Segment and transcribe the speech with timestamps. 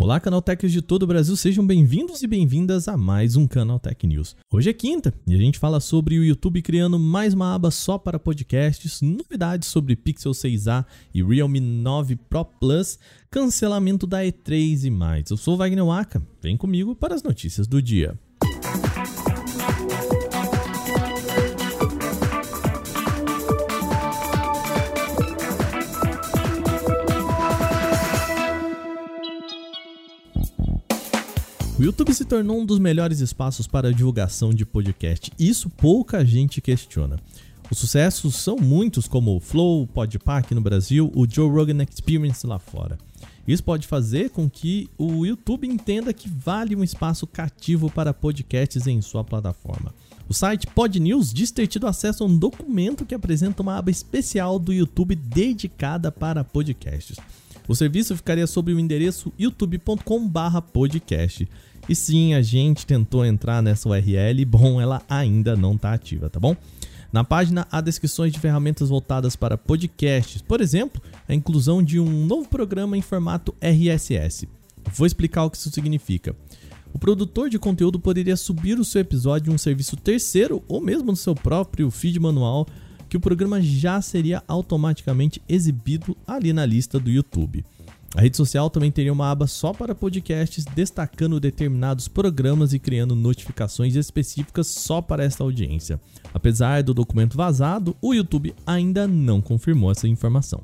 [0.00, 4.36] Olá, Canaltechers de todo o Brasil, sejam bem-vindos e bem-vindas a mais um Canaltech News.
[4.48, 7.98] Hoje é quinta e a gente fala sobre o YouTube criando mais uma aba só
[7.98, 12.96] para podcasts, novidades sobre Pixel 6a e Realme 9 Pro Plus,
[13.28, 15.30] cancelamento da E3 e mais.
[15.32, 18.16] Eu sou Wagner Waka, vem comigo para as notícias do dia.
[31.78, 35.30] O YouTube se tornou um dos melhores espaços para a divulgação de podcast.
[35.38, 37.20] Isso pouca gente questiona.
[37.70, 42.44] Os sucessos são muitos, como o Flow, o Podpah no Brasil, o Joe Rogan Experience
[42.44, 42.98] lá fora.
[43.46, 48.88] Isso pode fazer com que o YouTube entenda que vale um espaço cativo para podcasts
[48.88, 49.94] em sua plataforma.
[50.28, 54.58] O site Podnews diz ter tido acesso a um documento que apresenta uma aba especial
[54.58, 57.16] do YouTube dedicada para podcasts.
[57.66, 61.48] O serviço ficaria sob o endereço youtube.com/podcast.
[61.88, 66.38] E sim, a gente tentou entrar nessa URL, bom, ela ainda não está ativa, tá
[66.38, 66.54] bom?
[67.10, 72.26] Na página há descrições de ferramentas voltadas para podcasts, por exemplo, a inclusão de um
[72.26, 74.46] novo programa em formato RSS.
[74.92, 76.36] Vou explicar o que isso significa.
[76.92, 81.06] O produtor de conteúdo poderia subir o seu episódio em um serviço terceiro ou mesmo
[81.06, 82.66] no seu próprio feed manual,
[83.08, 87.64] que o programa já seria automaticamente exibido ali na lista do YouTube.
[88.14, 93.14] A rede social também teria uma aba só para podcasts, destacando determinados programas e criando
[93.14, 96.00] notificações específicas só para esta audiência.
[96.32, 100.62] Apesar do documento vazado, o YouTube ainda não confirmou essa informação.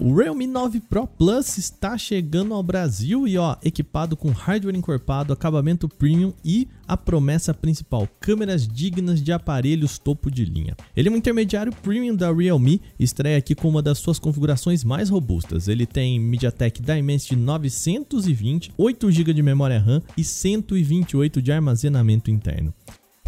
[0.00, 5.32] O Realme 9 Pro Plus está chegando ao Brasil e ó, equipado com hardware encorpado,
[5.32, 10.76] acabamento premium e a promessa principal, câmeras dignas de aparelhos topo de linha.
[10.96, 15.10] Ele é um intermediário premium da Realme estreia aqui com uma das suas configurações mais
[15.10, 15.66] robustas.
[15.66, 22.72] Ele tem MediaTek Dimensity 920, 8 GB de memória RAM e 128 de armazenamento interno.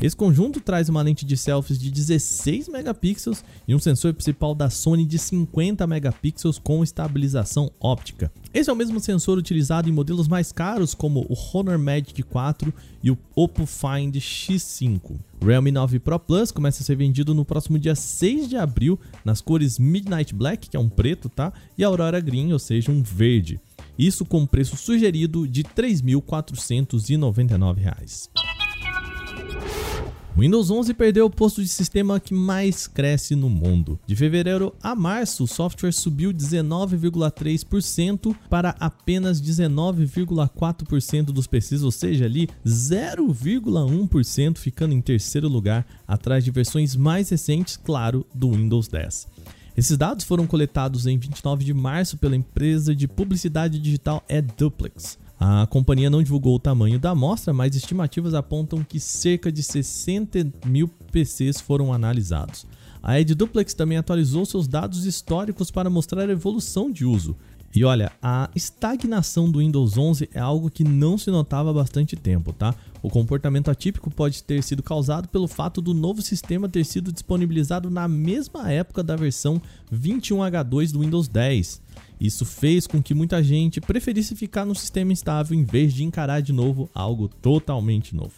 [0.03, 4.71] Esse conjunto traz uma lente de selfies de 16 megapixels e um sensor principal da
[4.71, 8.33] Sony de 50 megapixels com estabilização óptica.
[8.55, 12.73] Esse é o mesmo sensor utilizado em modelos mais caros como o Honor Magic 4
[13.03, 15.19] e o Oppo Find X5.
[15.39, 18.99] O Realme 9 Pro Plus começa a ser vendido no próximo dia 6 de abril
[19.23, 21.53] nas cores Midnight Black, que é um preto, tá?
[21.77, 23.61] E Aurora Green, ou seja, um verde.
[23.99, 28.31] Isso com preço sugerido de R$ 3.499.
[30.41, 34.01] Windows 11 perdeu o posto de sistema que mais cresce no mundo.
[34.07, 42.25] De fevereiro a março, o software subiu 19,3% para apenas 19,4% dos PCs, ou seja,
[42.25, 49.29] ali 0,1% ficando em terceiro lugar, atrás de versões mais recentes, claro, do Windows 10.
[49.77, 55.19] Esses dados foram coletados em 29 de março pela empresa de publicidade digital AdDuplex.
[55.43, 60.53] A companhia não divulgou o tamanho da amostra, mas estimativas apontam que cerca de 60
[60.67, 62.67] mil PCs foram analisados.
[63.03, 67.35] A EdDuplex também atualizou seus dados históricos para mostrar a evolução de uso.
[67.75, 72.17] E olha, a estagnação do Windows 11 é algo que não se notava há bastante
[72.17, 72.75] tempo, tá?
[73.03, 77.91] O comportamento atípico pode ter sido causado pelo fato do novo sistema ter sido disponibilizado
[77.91, 79.61] na mesma época da versão
[79.93, 81.81] 21H2 do Windows 10.
[82.21, 86.41] Isso fez com que muita gente preferisse ficar no sistema estável em vez de encarar
[86.41, 88.35] de novo algo totalmente novo.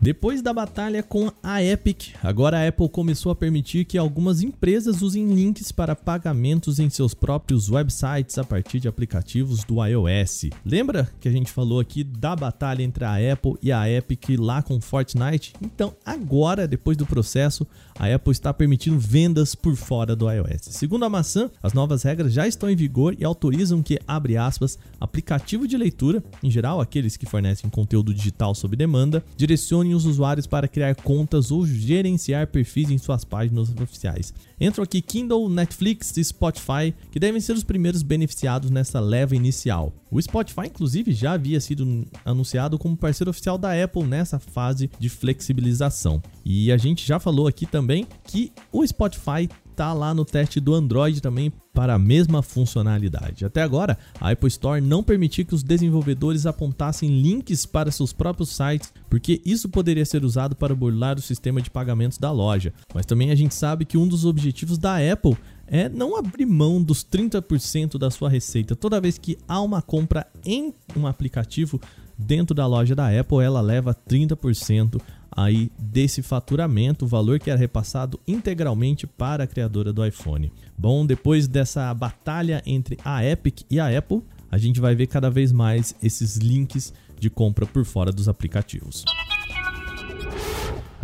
[0.00, 5.00] Depois da batalha com a Epic, agora a Apple começou a permitir que algumas empresas
[5.00, 10.50] usem links para pagamentos em seus próprios websites a partir de aplicativos do iOS.
[10.64, 14.62] Lembra que a gente falou aqui da batalha entre a Apple e a Epic lá
[14.62, 15.54] com Fortnite?
[15.62, 17.66] Então, agora, depois do processo,
[17.98, 20.62] a Apple está permitindo vendas por fora do iOS.
[20.62, 24.78] Segundo a maçã, as novas regras já estão em vigor e autorizam que, abre aspas,
[25.00, 30.46] aplicativo de leitura, em geral aqueles que fornecem conteúdo digital sob demanda, direcione os usuários
[30.46, 34.32] para criar contas ou gerenciar perfis em suas páginas oficiais.
[34.60, 39.92] Entram aqui Kindle, Netflix e Spotify, que devem ser os primeiros beneficiados nessa leva inicial.
[40.10, 45.08] O Spotify, inclusive, já havia sido anunciado como parceiro oficial da Apple nessa fase de
[45.08, 46.22] flexibilização.
[46.44, 50.74] E a gente já falou aqui também que o Spotify tá lá no teste do
[50.74, 53.44] Android também para a mesma funcionalidade.
[53.44, 58.50] Até agora, a Apple Store não permitiu que os desenvolvedores apontassem links para seus próprios
[58.50, 62.72] sites, porque isso poderia ser usado para burlar o sistema de pagamentos da loja.
[62.94, 65.36] Mas também a gente sabe que um dos objetivos da Apple
[65.66, 68.76] é não abrir mão dos 30% da sua receita.
[68.76, 71.80] Toda vez que há uma compra em um aplicativo
[72.16, 75.00] dentro da loja da Apple, ela leva 30%
[75.36, 80.52] aí desse faturamento, o valor que era repassado integralmente para a criadora do iPhone.
[80.76, 85.30] Bom, depois dessa batalha entre a Epic e a Apple, a gente vai ver cada
[85.30, 89.04] vez mais esses links de compra por fora dos aplicativos.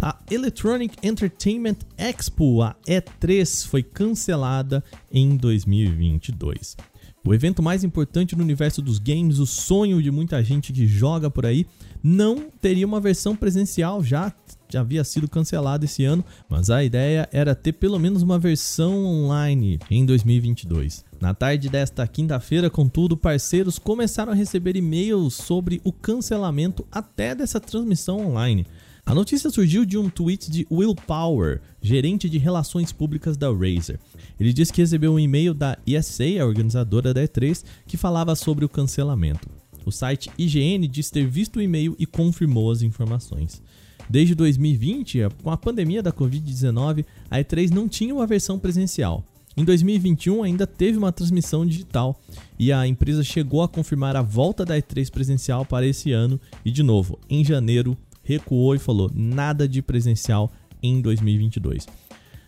[0.02, 4.82] A Electronic Entertainment Expo, a E3, foi cancelada
[5.12, 6.76] em 2022.
[7.22, 11.30] O evento mais importante no universo dos games, o sonho de muita gente que joga
[11.30, 11.66] por aí,
[12.02, 14.32] não teria uma versão presencial, já,
[14.70, 19.04] já havia sido cancelado esse ano, mas a ideia era ter pelo menos uma versão
[19.04, 21.04] online em 2022.
[21.20, 27.60] Na tarde desta quinta-feira, contudo, parceiros começaram a receber e-mails sobre o cancelamento até dessa
[27.60, 28.66] transmissão online.
[29.04, 33.98] A notícia surgiu de um tweet de Will Power, gerente de relações públicas da Razer.
[34.38, 38.64] Ele disse que recebeu um e-mail da ESA, a organizadora da E3, que falava sobre
[38.64, 39.48] o cancelamento.
[39.84, 43.62] O site IGN disse ter visto o e-mail e confirmou as informações.
[44.08, 49.24] Desde 2020, com a pandemia da Covid-19, a E3 não tinha uma versão presencial.
[49.56, 52.20] Em 2021 ainda teve uma transmissão digital
[52.58, 56.70] e a empresa chegou a confirmar a volta da E3 presencial para esse ano e
[56.70, 57.96] de novo, em janeiro,
[58.30, 61.86] recuou e falou nada de presencial em 2022.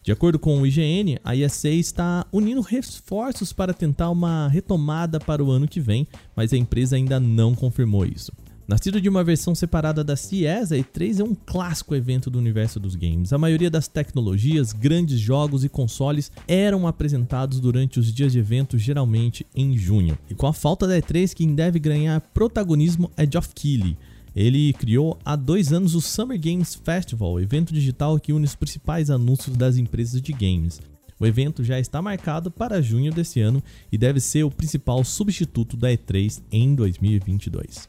[0.05, 5.45] De acordo com o IGN, a ISA está unindo reforços para tentar uma retomada para
[5.45, 8.33] o ano que vem, mas a empresa ainda não confirmou isso.
[8.67, 12.79] Nascido de uma versão separada da CES, a E3 é um clássico evento do universo
[12.79, 13.33] dos games.
[13.33, 18.79] A maioria das tecnologias, grandes jogos e consoles eram apresentados durante os dias de evento,
[18.79, 20.17] geralmente em junho.
[20.31, 23.97] E com a falta da E3, quem deve ganhar protagonismo é Geoff Keighley,
[24.35, 29.11] ele criou há dois anos o Summer Games Festival, evento digital que une os principais
[29.11, 30.81] anúncios das empresas de games.
[31.21, 33.63] O evento já está marcado para junho desse ano
[33.93, 37.89] e deve ser o principal substituto da E3 em 2022.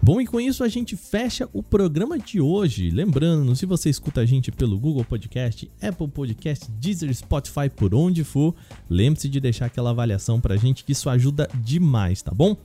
[0.00, 2.90] Bom, e com isso a gente fecha o programa de hoje.
[2.90, 8.22] Lembrando, se você escuta a gente pelo Google Podcast, Apple Podcast, Deezer, Spotify, por onde
[8.22, 8.54] for,
[8.88, 12.56] lembre-se de deixar aquela avaliação pra gente que isso ajuda demais, tá bom?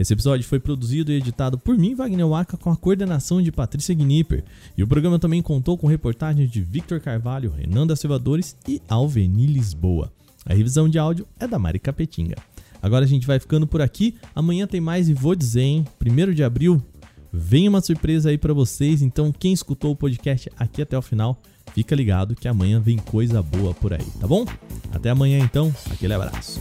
[0.00, 3.94] Esse episódio foi produzido e editado por mim, Wagner Waka, com a coordenação de Patrícia
[3.94, 4.42] Gnipper.
[4.74, 9.44] E o programa também contou com reportagens de Victor Carvalho, Renan da Silvadores e Alveni
[9.44, 10.10] Lisboa.
[10.46, 12.36] A revisão de áudio é da Mari Capetinga.
[12.82, 14.14] Agora a gente vai ficando por aqui.
[14.34, 15.84] Amanhã tem mais e vou dizer, hein?
[16.02, 16.82] 1 de abril,
[17.30, 19.02] vem uma surpresa aí para vocês.
[19.02, 21.38] Então, quem escutou o podcast aqui até o final,
[21.74, 24.46] fica ligado que amanhã vem coisa boa por aí, tá bom?
[24.94, 26.58] Até amanhã então, aquele abraço.